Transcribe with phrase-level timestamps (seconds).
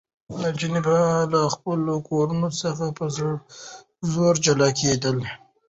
[0.41, 0.95] نجونې به
[1.31, 3.05] له خپلو کورنیو څخه په
[4.11, 5.11] زور جلا کېدې.